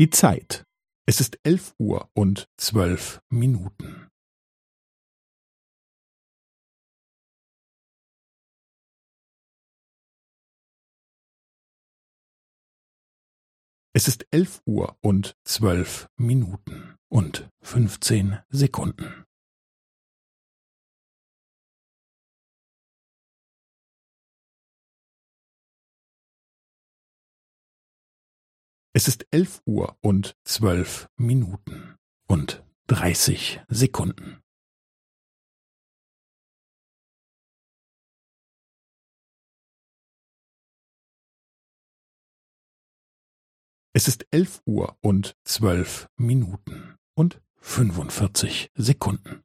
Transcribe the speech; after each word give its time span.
Die 0.00 0.08
Zeit. 0.08 0.64
Es 1.06 1.20
ist 1.20 1.38
elf 1.42 1.74
Uhr 1.78 2.08
und 2.14 2.48
zwölf 2.56 3.20
Minuten. 3.28 4.08
Es 13.92 14.08
ist 14.08 14.26
elf 14.30 14.62
Uhr 14.64 14.96
und 15.02 15.36
zwölf 15.44 16.08
Minuten 16.16 16.96
und 17.10 17.50
fünfzehn 17.60 18.38
Sekunden. 18.48 19.26
Es 29.00 29.08
ist 29.08 29.26
elf 29.30 29.62
Uhr 29.64 29.96
und 30.02 30.36
zwölf 30.44 31.08
Minuten 31.16 31.96
und 32.28 32.62
dreißig 32.86 33.62
Sekunden. 33.66 34.42
Es 43.94 44.06
ist 44.06 44.26
elf 44.30 44.60
Uhr 44.66 44.98
und 45.00 45.34
zwölf 45.44 46.10
Minuten 46.16 46.98
und 47.14 47.40
fünfundvierzig 47.56 48.70
Sekunden. 48.74 49.42